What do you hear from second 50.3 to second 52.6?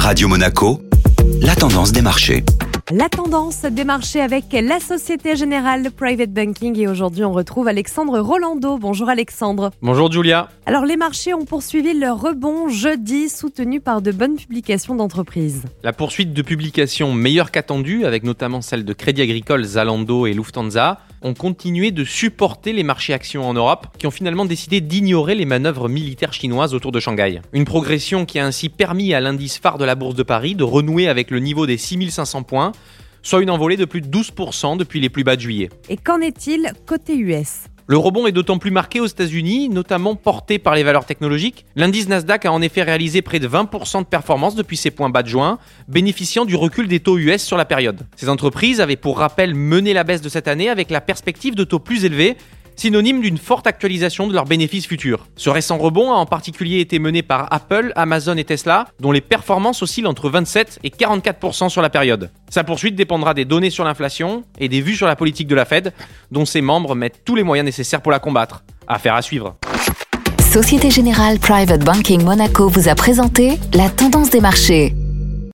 année avec la perspective de taux plus élevés